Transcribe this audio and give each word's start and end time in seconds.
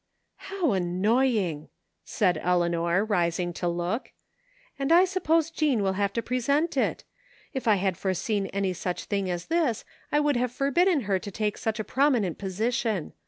"How 0.49 0.71
annoying!" 0.71 1.69
said 2.03 2.39
Eleanor, 2.41 3.05
rising 3.05 3.53
to 3.53 3.67
look." 3.67 4.13
And 4.79 4.91
I 4.91 5.05
suppose 5.05 5.51
Jean 5.51 5.83
will 5.83 5.93
have 5.93 6.11
to 6.13 6.23
present 6.23 6.75
it. 6.75 7.03
If 7.53 7.67
I 7.67 7.75
had 7.75 7.97
foreseen 7.97 8.47
any 8.47 8.73
such 8.73 9.03
thing 9.03 9.29
as 9.29 9.45
this 9.45 9.85
I 10.11 10.19
would 10.19 10.37
(have 10.37 10.51
forbidden 10.51 11.01
her 11.01 11.19
to 11.19 11.29
take 11.29 11.55
such 11.55 11.79
a 11.79 11.83
prominent 11.83 12.39
position. 12.39 13.13